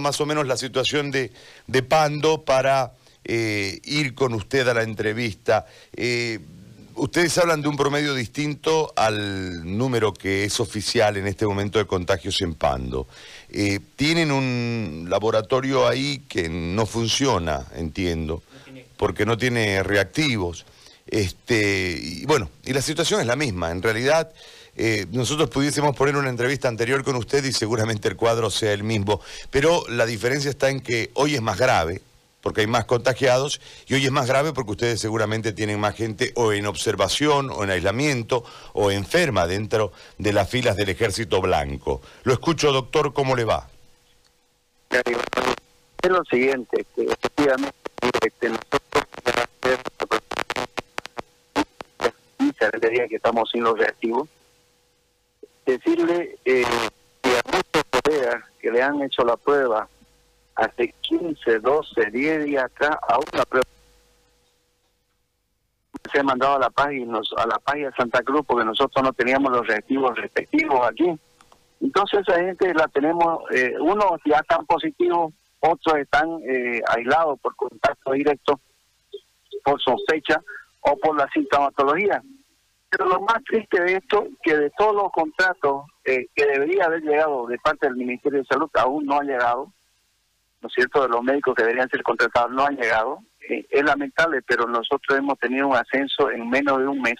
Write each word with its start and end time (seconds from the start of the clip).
más 0.00 0.20
o 0.20 0.26
menos 0.26 0.46
la 0.46 0.56
situación 0.56 1.10
de, 1.10 1.32
de 1.66 1.82
Pando 1.82 2.42
para 2.42 2.92
eh, 3.24 3.80
ir 3.84 4.14
con 4.14 4.34
usted 4.34 4.66
a 4.68 4.74
la 4.74 4.82
entrevista. 4.82 5.66
Eh, 5.96 6.38
ustedes 6.94 7.36
hablan 7.38 7.62
de 7.62 7.68
un 7.68 7.76
promedio 7.76 8.14
distinto 8.14 8.92
al 8.96 9.76
número 9.76 10.12
que 10.12 10.44
es 10.44 10.60
oficial 10.60 11.16
en 11.16 11.26
este 11.26 11.46
momento 11.46 11.78
de 11.78 11.86
contagios 11.86 12.40
en 12.42 12.54
Pando. 12.54 13.06
Eh, 13.48 13.80
tienen 13.96 14.30
un 14.30 15.06
laboratorio 15.08 15.88
ahí 15.88 16.22
que 16.28 16.48
no 16.48 16.86
funciona, 16.86 17.66
entiendo, 17.74 18.42
porque 18.96 19.26
no 19.26 19.36
tiene 19.36 19.82
reactivos. 19.82 20.64
Este, 21.06 21.98
y 22.00 22.24
bueno, 22.24 22.48
y 22.64 22.72
la 22.72 22.82
situación 22.82 23.20
es 23.20 23.26
la 23.26 23.36
misma. 23.36 23.70
En 23.70 23.82
realidad, 23.82 24.32
eh, 24.76 25.06
nosotros 25.10 25.50
pudiésemos 25.50 25.94
poner 25.94 26.16
una 26.16 26.30
entrevista 26.30 26.68
anterior 26.68 27.04
con 27.04 27.16
usted 27.16 27.44
y 27.44 27.52
seguramente 27.52 28.08
el 28.08 28.16
cuadro 28.16 28.50
sea 28.50 28.72
el 28.72 28.84
mismo, 28.84 29.20
pero 29.50 29.84
la 29.88 30.06
diferencia 30.06 30.50
está 30.50 30.70
en 30.70 30.80
que 30.80 31.10
hoy 31.14 31.34
es 31.34 31.42
más 31.42 31.58
grave, 31.58 32.00
porque 32.40 32.62
hay 32.62 32.66
más 32.66 32.86
contagiados, 32.86 33.60
y 33.86 33.94
hoy 33.94 34.04
es 34.04 34.10
más 34.10 34.26
grave 34.26 34.52
porque 34.52 34.72
ustedes 34.72 35.00
seguramente 35.00 35.52
tienen 35.52 35.78
más 35.78 35.94
gente 35.94 36.32
o 36.34 36.52
en 36.52 36.66
observación, 36.66 37.50
o 37.50 37.64
en 37.64 37.70
aislamiento, 37.70 38.44
o 38.72 38.90
enferma 38.90 39.46
dentro 39.46 39.92
de 40.18 40.32
las 40.32 40.48
filas 40.48 40.76
del 40.76 40.88
ejército 40.88 41.40
blanco. 41.40 42.00
Lo 42.24 42.32
escucho, 42.32 42.72
doctor, 42.72 43.12
¿cómo 43.12 43.36
le 43.36 43.44
va? 43.44 43.68
Es 44.90 46.10
lo 46.10 46.24
siguiente, 46.24 46.84
que 46.96 47.04
efectivamente 47.04 47.72
este, 48.24 48.48
nosotros 48.48 48.82
que 53.08 53.16
estamos 53.16 53.50
sin 53.50 53.62
los 53.62 53.78
reactivos, 53.78 54.28
decirle 55.66 56.38
eh, 56.44 56.64
que 57.22 57.30
a 57.30 57.42
muchos 57.46 57.84
colegas 58.02 58.44
que 58.60 58.70
le 58.70 58.82
han 58.82 59.02
hecho 59.02 59.24
la 59.24 59.36
prueba 59.36 59.88
hace 60.54 60.94
15, 61.00 61.60
12, 61.60 62.10
10 62.10 62.44
días 62.44 62.64
acá, 62.64 62.98
a 63.08 63.18
una 63.18 63.44
prueba 63.44 63.66
se 66.10 66.20
ha 66.20 66.22
mandado 66.22 66.56
a 66.56 66.58
la 66.58 66.70
página 66.70 67.20
a 67.36 67.46
la 67.46 67.58
página 67.58 67.88
de 67.88 67.96
Santa 67.96 68.22
Cruz 68.22 68.42
porque 68.46 68.64
nosotros 68.64 69.04
no 69.04 69.12
teníamos 69.12 69.52
los 69.52 69.66
reactivos 69.66 70.16
respectivos 70.16 70.86
aquí. 70.86 71.14
Entonces 71.80 72.20
esa 72.20 72.40
gente 72.40 72.74
la 72.74 72.88
tenemos, 72.88 73.42
eh, 73.50 73.74
unos 73.80 74.20
ya 74.24 74.38
están 74.38 74.64
positivos, 74.66 75.32
otros 75.60 75.96
están 75.96 76.28
eh, 76.48 76.80
aislados 76.88 77.38
por 77.40 77.54
contacto 77.56 78.12
directo, 78.12 78.60
por 79.64 79.80
sospecha 79.80 80.40
o 80.80 80.96
por 80.96 81.16
la 81.16 81.28
sintomatología. 81.32 82.22
Pero 82.92 83.08
lo 83.08 83.22
más 83.22 83.42
triste 83.44 83.82
de 83.82 83.94
esto, 83.94 84.26
que 84.42 84.54
de 84.54 84.70
todos 84.76 84.94
los 84.94 85.10
contratos 85.12 85.86
eh, 86.04 86.26
que 86.34 86.44
debería 86.44 86.84
haber 86.84 87.00
llegado 87.00 87.46
de 87.46 87.58
parte 87.58 87.86
del 87.86 87.96
Ministerio 87.96 88.40
de 88.40 88.44
Salud, 88.44 88.68
aún 88.74 89.06
no 89.06 89.18
ha 89.18 89.22
llegado, 89.22 89.72
¿no 90.60 90.68
es 90.68 90.74
cierto?, 90.74 91.00
de 91.00 91.08
los 91.08 91.22
médicos 91.22 91.54
que 91.54 91.62
deberían 91.62 91.88
ser 91.88 92.02
contratados 92.02 92.50
no 92.50 92.66
han 92.66 92.76
llegado. 92.76 93.20
Eh, 93.48 93.66
es 93.70 93.82
lamentable, 93.82 94.42
pero 94.42 94.66
nosotros 94.66 95.18
hemos 95.18 95.38
tenido 95.38 95.68
un 95.68 95.76
ascenso 95.76 96.30
en 96.30 96.50
menos 96.50 96.80
de 96.80 96.86
un 96.86 97.00
mes, 97.00 97.16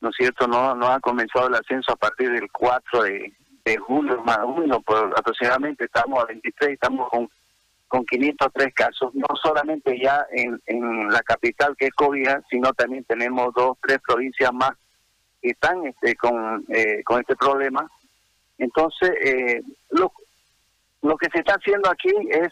¿no 0.00 0.08
es 0.08 0.16
cierto? 0.16 0.48
No, 0.48 0.74
no 0.74 0.86
ha 0.88 0.98
comenzado 0.98 1.48
el 1.48 1.56
ascenso 1.56 1.92
a 1.92 1.96
partir 1.96 2.30
del 2.30 2.50
4 2.50 3.02
de, 3.02 3.34
de 3.66 3.76
julio, 3.76 4.22
más 4.24 4.38
o 4.38 4.54
menos, 4.54 4.78
aproximadamente 5.14 5.84
estamos 5.84 6.24
a 6.24 6.26
23, 6.26 6.70
estamos 6.72 7.10
con 7.10 7.28
con 7.94 8.04
503 8.06 8.74
casos, 8.74 9.14
no 9.14 9.28
solamente 9.40 9.96
ya 10.02 10.26
en, 10.32 10.60
en 10.66 11.08
la 11.10 11.20
capital 11.20 11.76
que 11.78 11.86
es 11.86 11.92
Cobija, 11.92 12.42
sino 12.50 12.72
también 12.72 13.04
tenemos 13.04 13.54
dos, 13.54 13.78
tres 13.80 13.98
provincias 14.04 14.52
más 14.52 14.72
que 15.40 15.50
están 15.50 15.86
este, 15.86 16.16
con, 16.16 16.64
eh, 16.70 17.04
con 17.04 17.20
este 17.20 17.36
problema. 17.36 17.88
Entonces, 18.58 19.10
eh, 19.24 19.62
lo, 19.90 20.12
lo 21.02 21.16
que 21.16 21.28
se 21.32 21.38
está 21.38 21.54
haciendo 21.54 21.88
aquí 21.88 22.10
es 22.30 22.48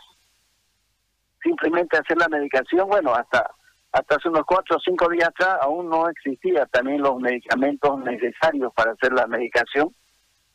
simplemente 1.43 1.99
hacer 1.99 2.19
la 2.19 2.29
medicación, 2.29 2.89
bueno, 2.89 3.13
hasta 3.13 3.45
hasta 3.91 4.15
hace 4.15 4.29
unos 4.29 4.45
cuatro 4.47 4.77
o 4.77 4.81
cinco 4.81 5.09
días 5.09 5.29
atrás 5.29 5.59
aún 5.61 5.91
no 5.91 6.09
existían 6.09 6.69
también 6.71 7.03
los 7.03 7.19
medicamentos 7.19 7.99
necesarios 8.05 8.73
para 8.75 8.93
hacer 8.93 9.13
la 9.13 9.27
medicación. 9.27 9.93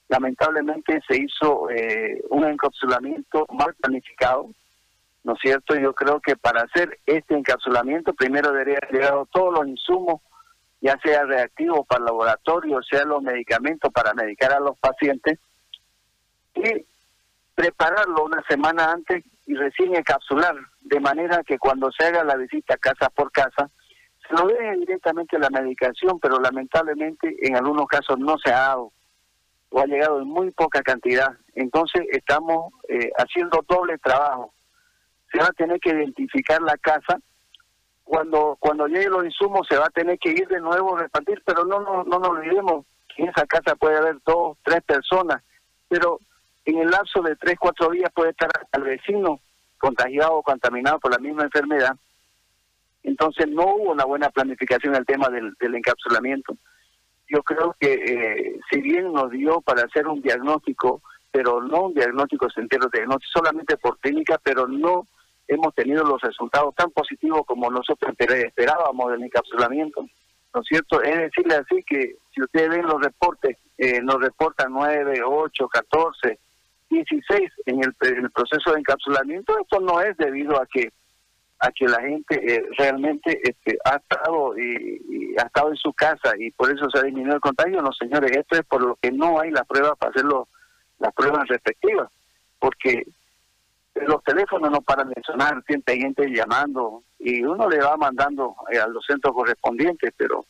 Lamentablemente 0.07 1.01
se 1.05 1.17
hizo 1.21 1.69
eh, 1.69 2.23
un 2.29 2.45
encapsulamiento 2.45 3.45
mal 3.49 3.75
planificado, 3.75 4.49
¿no 5.27 5.33
es 5.33 5.39
cierto? 5.41 5.75
Yo 5.75 5.93
creo 5.93 6.21
que 6.21 6.37
para 6.37 6.61
hacer 6.61 6.99
este 7.05 7.35
encapsulamiento 7.35 8.13
primero 8.13 8.53
debería 8.53 8.77
haber 8.81 8.93
llegado 8.93 9.25
todos 9.25 9.53
los 9.55 9.67
insumos, 9.67 10.21
ya 10.79 10.97
sea 11.03 11.25
reactivos 11.25 11.85
para 11.85 11.99
el 11.99 12.05
laboratorio, 12.05 12.81
sea 12.81 13.03
los 13.03 13.21
medicamentos 13.21 13.91
para 13.91 14.13
medicar 14.13 14.53
a 14.53 14.61
los 14.61 14.79
pacientes, 14.79 15.37
y 16.55 16.85
prepararlo 17.55 18.23
una 18.23 18.41
semana 18.47 18.89
antes 18.93 19.25
y 19.45 19.55
recién 19.55 19.97
encapsular, 19.97 20.55
de 20.79 20.99
manera 21.01 21.43
que 21.43 21.59
cuando 21.59 21.91
se 21.91 22.05
haga 22.05 22.23
la 22.23 22.37
visita 22.37 22.77
casa 22.77 23.09
por 23.09 23.29
casa, 23.33 23.69
se 24.29 24.33
lo 24.33 24.47
deje 24.47 24.77
directamente 24.77 25.37
la 25.37 25.49
medicación, 25.49 26.21
pero 26.21 26.39
lamentablemente 26.39 27.35
en 27.41 27.57
algunos 27.57 27.85
casos 27.87 28.17
no 28.17 28.37
se 28.37 28.53
ha 28.53 28.59
dado 28.59 28.93
o 29.71 29.81
ha 29.81 29.85
llegado 29.87 30.21
en 30.21 30.29
muy 30.29 30.51
poca 30.51 30.81
cantidad. 30.81 31.33
Entonces 31.53 32.03
estamos 32.13 32.71
eh, 32.87 33.11
haciendo 33.17 33.61
doble 33.67 33.97
trabajo 33.97 34.53
se 35.31 35.39
va 35.39 35.45
a 35.45 35.53
tener 35.53 35.79
que 35.79 35.89
identificar 35.89 36.61
la 36.61 36.77
casa. 36.77 37.19
Cuando 38.03 38.55
cuando 38.59 38.87
lleguen 38.87 39.11
los 39.11 39.25
insumos 39.25 39.67
se 39.67 39.77
va 39.77 39.85
a 39.85 39.89
tener 39.89 40.17
que 40.17 40.29
ir 40.29 40.47
de 40.47 40.61
nuevo 40.61 40.95
a 40.95 41.01
repartir, 41.01 41.41
pero 41.45 41.65
no, 41.65 41.81
no, 41.81 42.03
no 42.03 42.19
nos 42.19 42.29
olvidemos 42.29 42.85
que 43.13 43.23
en 43.23 43.29
esa 43.29 43.45
casa 43.45 43.75
puede 43.75 43.97
haber 43.97 44.17
dos, 44.25 44.57
tres 44.63 44.81
personas, 44.83 45.43
pero 45.89 46.19
en 46.65 46.79
el 46.79 46.89
lapso 46.89 47.21
de 47.21 47.35
tres, 47.35 47.57
cuatro 47.59 47.89
días 47.89 48.11
puede 48.13 48.31
estar 48.31 48.49
al 48.71 48.83
vecino 48.83 49.39
contagiado 49.77 50.35
o 50.35 50.43
contaminado 50.43 50.99
por 50.99 51.11
la 51.11 51.19
misma 51.19 51.43
enfermedad. 51.43 51.95
Entonces 53.03 53.47
no 53.47 53.63
hubo 53.63 53.91
una 53.91 54.05
buena 54.05 54.29
planificación 54.29 54.95
el 54.95 55.05
tema 55.05 55.29
del, 55.29 55.53
del 55.59 55.75
encapsulamiento. 55.75 56.57
Yo 57.29 57.43
creo 57.43 57.75
que 57.79 57.93
eh, 57.93 58.59
si 58.69 58.81
bien 58.81 59.11
nos 59.13 59.31
dio 59.31 59.61
para 59.61 59.83
hacer 59.83 60.07
un 60.07 60.21
diagnóstico, 60.21 61.01
pero 61.31 61.61
no 61.61 61.83
un 61.83 61.93
diagnóstico 61.93 62.47
entero, 62.55 62.89
diagnóstico 62.91 63.39
solamente 63.39 63.77
por 63.77 63.97
técnica, 63.99 64.39
pero 64.41 64.67
no 64.67 65.05
hemos 65.47 65.73
tenido 65.75 66.03
los 66.03 66.21
resultados 66.21 66.75
tan 66.75 66.91
positivos 66.91 67.41
como 67.45 67.69
nosotros 67.69 68.13
esperábamos 68.19 69.11
del 69.11 69.23
encapsulamiento. 69.23 70.05
¿No 70.53 70.61
es 70.61 70.67
cierto? 70.67 71.01
Es 71.01 71.17
decirle 71.17 71.55
así 71.55 71.83
que 71.83 72.15
si 72.33 72.41
ustedes 72.41 72.69
ven 72.69 72.85
los 72.85 73.01
reportes, 73.01 73.57
eh, 73.77 74.01
nos 74.01 74.19
reportan 74.19 74.71
9, 74.71 75.21
8, 75.23 75.67
14, 75.67 76.39
16 76.89 77.51
en 77.65 77.81
el, 77.83 78.31
proceso 78.31 78.71
de 78.71 78.79
encapsulamiento, 78.79 79.57
esto 79.59 79.79
no 79.79 80.01
es 80.01 80.15
debido 80.17 80.59
a 80.61 80.65
que 80.65 80.91
a 81.59 81.71
que 81.71 81.87
la 81.87 81.99
gente 82.01 82.53
eh, 82.53 82.63
realmente 82.77 83.41
este, 83.41 83.79
ha 83.83 83.95
estado 83.95 84.55
y, 84.59 85.35
ha 85.39 85.47
estado 85.47 85.69
en 85.69 85.75
su 85.75 85.91
casa 85.91 86.33
y 86.37 86.51
por 86.51 86.71
eso 86.71 86.87
se 86.91 86.99
ha 86.99 87.03
disminuido 87.03 87.35
el 87.35 87.41
contagio. 87.41 87.81
No, 87.81 87.91
señores, 87.93 88.31
esto 88.31 88.57
es 88.57 88.65
por 88.65 88.83
lo 88.83 88.95
que 89.01 89.11
no 89.11 89.39
hay 89.39 89.49
las 89.49 89.65
pruebas 89.65 89.97
para 89.97 90.11
hacerlo 90.11 90.47
las 90.99 91.13
pruebas 91.13 91.47
respectivas, 91.47 92.09
porque 92.59 93.03
los 94.05 94.23
teléfonos 94.23 94.71
no 94.71 94.81
paran 94.81 95.09
de 95.09 95.21
sonar, 95.23 95.63
siempre 95.65 95.95
hay 95.95 96.01
gente 96.01 96.29
llamando 96.29 97.03
y 97.19 97.43
uno 97.43 97.69
le 97.69 97.79
va 97.79 97.97
mandando 97.97 98.55
eh, 98.71 98.79
a 98.79 98.87
los 98.87 99.05
centros 99.05 99.33
correspondientes, 99.33 100.13
pero 100.17 100.45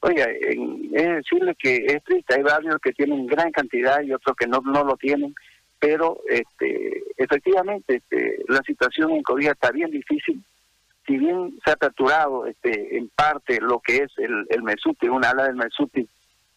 oiga, 0.00 0.24
es 0.24 1.08
decirle 1.08 1.54
que 1.54 1.76
es 1.86 2.02
triste, 2.04 2.34
hay 2.34 2.42
barrios 2.42 2.76
que 2.82 2.92
tienen 2.92 3.26
gran 3.26 3.50
cantidad 3.52 4.00
y 4.02 4.12
otros 4.12 4.36
que 4.36 4.46
no, 4.46 4.60
no 4.64 4.84
lo 4.84 4.96
tienen, 4.96 5.34
pero 5.78 6.20
este, 6.28 7.04
efectivamente 7.16 7.96
este, 7.96 8.42
la 8.48 8.60
situación 8.62 9.12
en 9.12 9.22
Cobija 9.22 9.52
está 9.52 9.70
bien 9.70 9.90
difícil, 9.90 10.42
si 11.06 11.18
bien 11.18 11.58
se 11.64 11.70
ha 11.70 11.74
aperturado 11.74 12.46
este, 12.46 12.96
en 12.96 13.08
parte 13.10 13.60
lo 13.60 13.80
que 13.80 13.98
es 13.98 14.12
el, 14.18 14.46
el 14.50 14.62
Mesuti, 14.62 15.08
una 15.08 15.30
ala 15.30 15.44
del 15.44 15.56
Mesuti, 15.56 16.08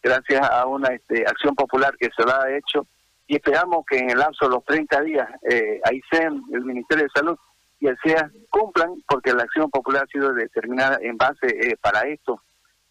gracias 0.02 0.48
a 0.48 0.66
una 0.66 0.88
este, 0.88 1.24
acción 1.26 1.54
popular 1.54 1.96
que 1.98 2.10
se 2.16 2.22
lo 2.22 2.34
ha 2.34 2.56
hecho, 2.56 2.86
y 3.26 3.36
esperamos 3.36 3.84
que 3.88 3.98
en 3.98 4.10
el 4.10 4.18
lapso 4.18 4.46
de 4.46 4.52
los 4.52 4.64
30 4.64 5.00
días 5.02 5.28
eh, 5.50 5.80
AICEM, 5.84 6.42
el 6.52 6.64
Ministerio 6.64 7.04
de 7.04 7.10
Salud 7.10 7.36
y 7.80 7.88
el 7.88 7.96
CEA 8.02 8.30
cumplan, 8.50 9.02
porque 9.08 9.32
la 9.32 9.42
acción 9.42 9.68
popular 9.70 10.04
ha 10.04 10.12
sido 10.12 10.32
determinada 10.32 10.98
en 11.02 11.16
base 11.16 11.46
eh, 11.46 11.76
para 11.80 12.02
estos 12.02 12.40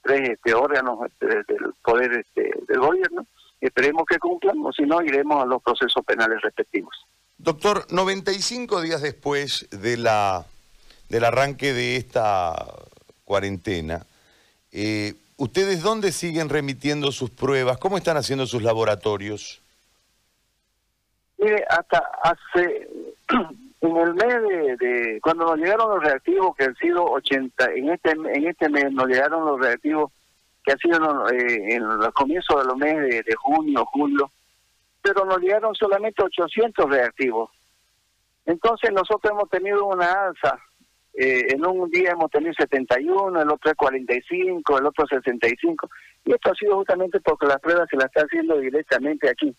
tres 0.04 0.30
este, 0.30 0.54
órganos 0.54 1.00
este, 1.08 1.26
del 1.28 1.74
poder 1.84 2.12
este, 2.14 2.52
del 2.68 2.80
gobierno. 2.80 3.26
Esperemos 3.60 4.04
que 4.08 4.20
cumplan, 4.20 4.58
o 4.64 4.72
si 4.72 4.84
no, 4.84 5.02
iremos 5.02 5.42
a 5.42 5.46
los 5.46 5.64
procesos 5.64 6.06
penales 6.06 6.42
respectivos. 6.42 6.96
Doctor, 7.38 7.88
95 7.90 8.82
días 8.82 9.02
después 9.02 9.68
de 9.72 9.98
la 9.98 10.46
del 11.10 11.24
arranque 11.24 11.74
de 11.74 11.98
esta 11.98 12.56
cuarentena, 13.26 14.06
eh, 14.72 15.14
¿ustedes 15.38 15.82
dónde 15.82 16.12
siguen 16.12 16.50
remitiendo 16.50 17.12
sus 17.12 17.30
pruebas? 17.30 17.78
¿Cómo 17.78 17.98
están 17.98 18.18
haciendo 18.18 18.48
sus 18.48 18.64
laboratorios? 18.64 19.62
Mire, 21.38 21.66
hasta 21.70 22.00
hace, 22.24 22.90
en 23.82 23.98
el 23.98 24.14
mes 24.14 24.80
de, 24.80 25.20
cuando 25.22 25.46
nos 25.46 25.58
llegaron 25.58 25.90
los 25.90 26.04
reactivos, 26.04 26.56
que 26.56 26.66
han 26.66 26.76
sido 26.76 27.04
80, 27.06 27.66
en 27.74 27.90
este 27.90 28.12
en 28.12 28.48
este 28.48 28.70
mes 28.70 28.92
nos 28.92 29.08
llegaron 29.08 29.46
los 29.46 29.60
reactivos 29.60 30.12
que 30.64 30.72
han 30.72 30.80
sido 30.80 31.30
eh, 31.30 31.76
en 31.76 31.88
los 31.88 32.12
comienzos 32.14 32.62
de 32.62 32.66
los 32.66 32.78
meses 32.78 33.26
de, 33.26 33.36
junio, 33.36 33.86
julio, 33.86 34.32
pero 35.02 35.24
nos 35.26 35.40
llegaron 35.40 35.76
solamente 35.76 36.24
800 36.24 36.90
reactivos. 36.90 37.52
Entonces 38.46 38.92
nosotros 38.92 39.32
hemos 39.32 39.50
tenido 39.50 39.86
una 39.86 40.12
alza. 40.12 40.60
Eh, 41.14 41.54
en 41.54 41.66
un 41.66 41.90
día 41.92 42.12
hemos 42.12 42.30
tenido 42.30 42.54
71, 42.54 43.42
el 43.42 43.50
otro 43.50 43.72
es 43.72 43.78
45, 43.78 44.80
el 44.80 44.86
otro 44.88 45.08
65. 45.08 45.90
Y 46.26 46.34
esto 46.34 46.52
ha 46.52 46.56
sido 46.56 46.76
justamente 46.78 47.20
porque 47.22 47.46
las 47.48 47.60
pruebas 47.60 47.88
se 47.90 47.96
las 47.96 48.08
está 48.08 48.22
haciendo 48.22 48.58
directamente 48.58 49.30
aquí. 49.30 49.56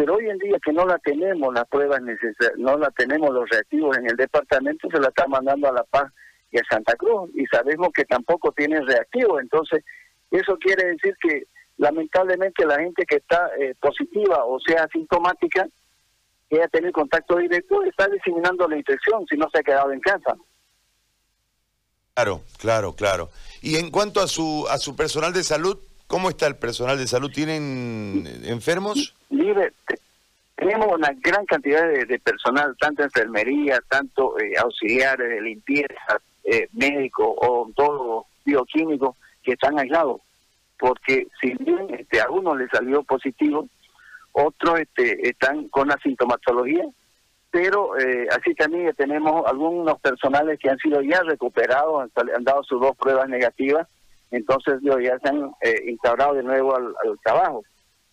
Pero 0.00 0.14
hoy 0.14 0.30
en 0.30 0.38
día 0.38 0.56
que 0.64 0.72
no 0.72 0.86
la 0.86 0.98
tenemos, 1.00 1.52
las 1.52 1.68
pruebas 1.68 2.00
necesarias, 2.00 2.56
no 2.56 2.78
la 2.78 2.90
tenemos 2.92 3.34
los 3.34 3.46
reactivos 3.50 3.98
en 3.98 4.08
el 4.08 4.16
departamento, 4.16 4.88
se 4.90 4.98
la 4.98 5.08
está 5.08 5.26
mandando 5.26 5.68
a 5.68 5.74
La 5.74 5.84
Paz 5.84 6.10
y 6.50 6.56
a 6.56 6.62
Santa 6.70 6.94
Cruz. 6.94 7.28
Y 7.34 7.44
sabemos 7.48 7.90
que 7.94 8.06
tampoco 8.06 8.50
tienen 8.52 8.86
reactivos. 8.86 9.42
Entonces, 9.42 9.84
eso 10.30 10.56
quiere 10.56 10.92
decir 10.92 11.14
que 11.20 11.42
lamentablemente 11.76 12.64
la 12.64 12.78
gente 12.78 13.04
que 13.04 13.16
está 13.16 13.50
eh, 13.58 13.74
positiva 13.78 14.42
o 14.46 14.58
sea 14.60 14.84
asintomática, 14.84 15.68
que 16.48 16.56
haya 16.56 16.68
tenido 16.68 16.92
contacto 16.92 17.36
directo, 17.36 17.84
está 17.84 18.08
diseminando 18.08 18.66
la 18.68 18.78
infección 18.78 19.26
si 19.28 19.36
no 19.36 19.50
se 19.52 19.58
ha 19.58 19.62
quedado 19.62 19.92
en 19.92 20.00
casa. 20.00 20.34
Claro, 22.14 22.40
claro, 22.58 22.94
claro. 22.94 23.28
Y 23.60 23.76
en 23.76 23.90
cuanto 23.90 24.22
a 24.22 24.28
su 24.28 24.66
a 24.70 24.78
su 24.78 24.96
personal 24.96 25.34
de 25.34 25.44
salud, 25.44 25.78
¿cómo 26.06 26.30
está 26.30 26.46
el 26.46 26.56
personal 26.56 26.96
de 26.96 27.06
salud? 27.06 27.30
¿Tienen 27.30 28.26
enfermos? 28.44 29.14
Mire, 29.28 29.72
una 31.00 31.12
gran 31.20 31.44
cantidad 31.46 31.88
de, 31.88 32.18
personal, 32.18 32.76
tanto 32.78 33.02
enfermería, 33.02 33.80
tanto 33.88 34.38
eh, 34.38 34.52
auxiliares 34.58 35.28
de 35.28 35.40
limpieza, 35.40 36.20
eh, 36.44 36.68
médicos, 36.72 37.28
odontólogos, 37.38 38.26
bioquímicos, 38.44 39.16
que 39.42 39.52
están 39.52 39.78
aislados. 39.78 40.20
Porque 40.78 41.26
si 41.40 41.54
bien 41.54 41.94
este, 41.98 42.20
a 42.20 42.30
uno 42.30 42.54
le 42.54 42.68
salió 42.68 43.02
positivo, 43.02 43.68
otros 44.32 44.80
este, 44.80 45.28
están 45.28 45.68
con 45.68 45.88
la 45.88 45.98
sintomatología 46.02 46.84
pero 47.50 47.98
eh, 47.98 48.28
así 48.30 48.54
también 48.54 48.94
tenemos 48.94 49.44
algunos 49.46 50.00
personales 50.00 50.58
que 50.58 50.70
han 50.70 50.78
sido 50.78 51.00
ya 51.02 51.20
recuperados, 51.22 52.08
han, 52.14 52.44
dado 52.44 52.62
sus 52.62 52.80
dos 52.80 52.96
pruebas 52.96 53.28
negativas, 53.28 53.88
entonces 54.30 54.80
ya 54.82 55.18
se 55.18 55.28
han 55.28 55.50
eh, 55.60 55.82
instaurado 55.88 56.34
de 56.34 56.44
nuevo 56.44 56.76
al, 56.76 56.94
trabajo. 57.24 57.62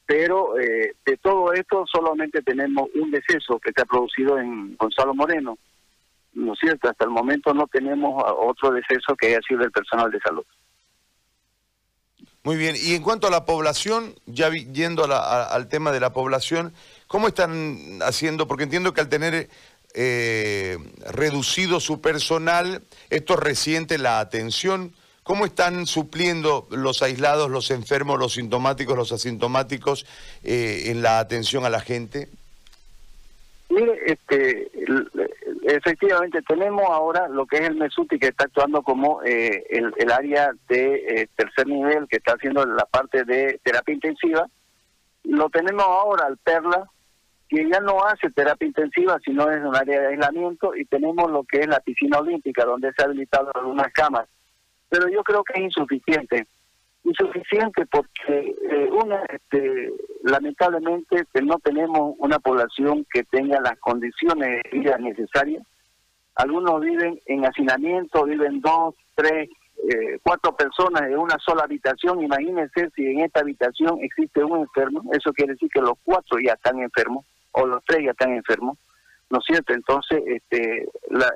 Pero 0.07 0.57
eh, 0.57 0.95
de 1.06 1.18
todo 1.18 1.54
esto 1.54 1.86
solamente 1.86 2.42
tenemos 2.42 2.89
un 2.95 3.12
deceso 3.12 3.59
que 3.59 3.71
se 3.75 3.81
ha 3.81 3.86
producido 3.86 4.39
en 4.39 4.75
Gonzalo 4.77 5.13
Moreno. 5.13 5.57
¿No 6.33 6.54
es 6.54 6.59
cierto? 6.59 6.89
Hasta 6.89 7.04
el 7.04 7.12
momento 7.12 7.54
no 7.54 7.68
tenemos 7.68 8.24
otro 8.39 8.71
deceso 8.71 9.15
que 9.15 9.27
haya 9.27 9.42
sido 9.48 9.59
del 9.59 9.71
personal 9.71 10.09
de 10.09 10.19
salud. 10.21 10.45
Muy 12.44 12.56
bien, 12.56 12.75
y 12.81 12.94
en 12.94 13.04
cuanto 13.04 13.27
a 13.27 13.31
la 13.31 13.44
población, 13.44 14.15
ya 14.25 14.50
yendo 14.50 15.04
al 15.04 15.68
tema 15.68 15.92
de 15.92 16.00
la 16.00 16.13
población, 16.13 16.74
¿cómo 17.07 17.27
están 17.27 18.00
haciendo? 18.01 18.48
Porque 18.48 18.63
entiendo 18.63 18.94
que 18.94 19.01
al 19.01 19.09
tener 19.09 19.50
eh, 19.94 20.77
reducido 21.12 21.81
su 21.81 22.00
personal, 22.00 22.83
esto 23.09 23.36
resiente 23.36 23.98
la 23.98 24.21
atención. 24.21 24.94
¿Cómo 25.27 25.45
están 25.45 25.85
supliendo 25.88 26.69
los 26.71 27.01
aislados, 27.01 27.51
los 27.51 27.69
enfermos, 27.69 28.18
los 28.18 28.35
sintomáticos, 28.35 28.95
los 28.95 29.12
asintomáticos 29.12 30.06
eh, 30.41 30.83
en 30.85 31.01
la 31.01 31.19
atención 31.19 31.65
a 31.65 31.69
la 31.69 31.81
gente? 31.81 32.29
Mire, 33.68 34.00
este, 34.06 34.71
efectivamente 35.63 36.41
tenemos 36.44 36.85
ahora 36.89 37.27
lo 37.27 37.45
que 37.45 37.57
es 37.57 37.63
el 37.63 37.75
MESUTI 37.75 38.19
que 38.19 38.27
está 38.27 38.45
actuando 38.45 38.81
como 38.83 39.21
eh, 39.25 39.65
el, 39.69 40.12
área 40.13 40.53
de 40.69 40.95
eh, 40.95 41.30
tercer 41.35 41.68
nivel 41.68 42.07
que 42.07 42.15
está 42.18 42.35
haciendo 42.35 42.65
la 42.65 42.85
parte 42.85 43.25
de 43.25 43.59
terapia 43.65 43.95
intensiva. 43.95 44.47
Lo 45.25 45.50
tenemos 45.50 45.83
ahora 45.83 46.27
al 46.27 46.38
Perla 46.38 46.89
que 47.50 47.69
ya 47.69 47.81
no 47.81 48.01
hace 48.06 48.30
terapia 48.30 48.65
intensiva 48.65 49.19
sino 49.25 49.51
es 49.51 49.62
un 49.62 49.75
área 49.75 50.00
de 50.00 50.07
aislamiento 50.07 50.73
y 50.73 50.85
tenemos 50.85 51.30
lo 51.30 51.44
que 51.44 51.59
es 51.59 51.68
la 51.68 51.81
piscina 51.81 52.19
olímpica 52.19 52.63
donde 52.63 52.94
se 52.94 53.01
ha 53.01 53.06
habilitado 53.07 53.51
algunas 53.53 53.91
camas. 53.91 54.30
Pero 54.89 55.09
yo 55.09 55.23
creo 55.23 55.43
que 55.43 55.59
es 55.59 55.65
insuficiente. 55.65 56.47
Insuficiente 57.03 57.85
porque 57.85 58.55
eh, 58.69 58.89
una 58.91 59.23
este, 59.29 59.91
lamentablemente 60.23 61.23
no 61.43 61.57
tenemos 61.59 62.15
una 62.17 62.39
población 62.39 63.05
que 63.11 63.23
tenga 63.23 63.61
las 63.61 63.77
condiciones 63.79 64.61
de 64.63 64.79
vida 64.79 64.97
necesarias. 64.97 65.63
Algunos 66.35 66.81
viven 66.81 67.19
en 67.25 67.45
hacinamiento 67.45 68.25
viven 68.25 68.61
dos 68.61 68.95
tres 69.15 69.49
eh, 69.89 70.19
cuatro 70.23 70.55
personas 70.55 71.03
en 71.03 71.17
una 71.17 71.37
sola 71.39 71.63
habitación. 71.63 72.21
Imagínense 72.21 72.89
si 72.95 73.05
en 73.05 73.21
esta 73.21 73.41
habitación 73.41 73.99
existe 74.01 74.43
un 74.43 74.61
enfermo. 74.61 75.01
Eso 75.13 75.31
quiere 75.33 75.53
decir 75.53 75.69
que 75.73 75.81
los 75.81 75.93
cuatro 76.03 76.39
ya 76.39 76.53
están 76.53 76.79
enfermos 76.79 77.25
o 77.51 77.65
los 77.65 77.83
tres 77.85 78.03
ya 78.03 78.11
están 78.11 78.33
enfermos 78.33 78.77
¿no 79.29 79.39
es 79.39 79.45
cierto? 79.45 79.74
Entonces, 79.74 80.24
este, 80.25 80.88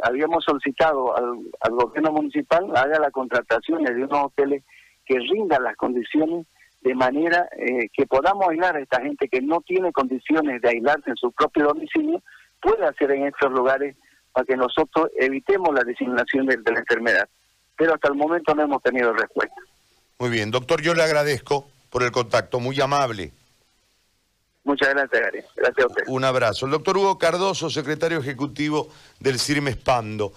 habíamos 0.03 0.43
solicitado 0.43 1.15
al, 1.15 1.39
al 1.59 1.71
gobierno 1.71 2.11
municipal 2.11 2.65
haga 2.75 2.99
la 2.99 3.11
contratación 3.11 3.83
de 3.83 3.93
unos 3.93 4.25
hoteles 4.25 4.63
que 5.05 5.19
rinda 5.19 5.59
las 5.59 5.75
condiciones 5.75 6.45
de 6.81 6.95
manera 6.95 7.47
eh, 7.57 7.89
que 7.93 8.07
podamos 8.07 8.49
aislar 8.49 8.75
a 8.75 8.81
esta 8.81 9.01
gente 9.01 9.27
que 9.27 9.41
no 9.41 9.61
tiene 9.61 9.91
condiciones 9.91 10.61
de 10.61 10.69
aislarse 10.69 11.11
en 11.11 11.15
su 11.15 11.31
propio 11.31 11.65
domicilio, 11.65 12.21
pueda 12.59 12.89
hacer 12.89 13.11
en 13.11 13.27
estos 13.27 13.51
lugares 13.51 13.95
para 14.31 14.45
que 14.45 14.55
nosotros 14.55 15.09
evitemos 15.17 15.73
la 15.73 15.83
diseminación 15.83 16.47
de, 16.47 16.57
la 16.57 16.79
enfermedad. 16.79 17.29
Pero 17.77 17.93
hasta 17.93 18.07
el 18.07 18.15
momento 18.15 18.55
no 18.55 18.63
hemos 18.63 18.81
tenido 18.81 19.13
respuesta. 19.13 19.55
Muy 20.17 20.29
bien, 20.29 20.51
doctor, 20.51 20.81
yo 20.81 20.93
le 20.93 21.03
agradezco 21.03 21.67
por 21.89 22.03
el 22.03 22.11
contacto, 22.11 22.59
muy 22.59 22.79
amable. 22.81 23.31
Muchas 24.63 24.89
gracias, 24.89 25.21
Gary. 25.21 25.43
Gracias 25.55 25.85
a 25.85 25.87
usted. 25.87 26.03
Un 26.07 26.23
abrazo. 26.23 26.65
El 26.65 26.71
doctor 26.71 26.97
Hugo 26.97 27.17
Cardoso, 27.17 27.69
secretario 27.69 28.19
ejecutivo 28.19 28.89
del 29.19 29.39
CIRME 29.39 29.71
Espando. 29.71 30.33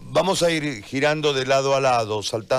Vamos 0.00 0.42
a 0.42 0.50
ir 0.50 0.82
girando 0.84 1.32
de 1.32 1.44
lado 1.44 1.74
a 1.74 1.80
lado, 1.80 2.22
saltando. 2.22 2.56